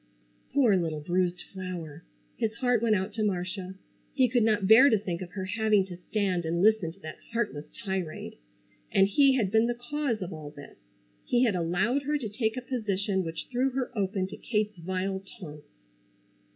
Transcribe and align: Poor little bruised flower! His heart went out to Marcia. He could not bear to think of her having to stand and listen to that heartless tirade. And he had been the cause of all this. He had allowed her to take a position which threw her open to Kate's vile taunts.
Poor 0.53 0.75
little 0.75 1.01
bruised 1.01 1.43
flower! 1.53 2.03
His 2.35 2.55
heart 2.55 2.81
went 2.81 2.95
out 2.95 3.13
to 3.13 3.23
Marcia. 3.23 3.75
He 4.15 4.27
could 4.27 4.41
not 4.41 4.67
bear 4.67 4.89
to 4.89 4.97
think 4.97 5.21
of 5.21 5.33
her 5.33 5.45
having 5.45 5.85
to 5.85 5.95
stand 6.09 6.43
and 6.43 6.59
listen 6.63 6.91
to 6.93 6.99
that 7.01 7.19
heartless 7.33 7.65
tirade. 7.71 8.37
And 8.91 9.07
he 9.07 9.35
had 9.35 9.51
been 9.51 9.67
the 9.67 9.75
cause 9.75 10.23
of 10.23 10.33
all 10.33 10.49
this. 10.49 10.77
He 11.23 11.43
had 11.43 11.53
allowed 11.55 12.01
her 12.01 12.17
to 12.17 12.29
take 12.29 12.57
a 12.57 12.61
position 12.63 13.23
which 13.23 13.45
threw 13.51 13.69
her 13.73 13.95
open 13.95 14.25
to 14.29 14.37
Kate's 14.37 14.75
vile 14.79 15.21
taunts. 15.39 15.67